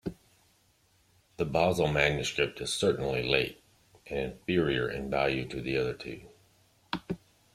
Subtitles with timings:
[1.37, 3.61] The Basle manuscript is certainly late
[4.07, 6.23] and inferior in value to the other two.